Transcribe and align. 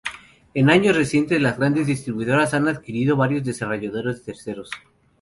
En 0.55 0.71
años 0.71 0.95
recientes, 0.95 1.39
las 1.39 1.59
grandes 1.59 1.85
distribuidoras 1.85 2.55
han 2.55 2.67
adquirido 2.67 3.15
varios 3.15 3.43
desarrolladores 3.43 4.23
terceros. 4.23 4.71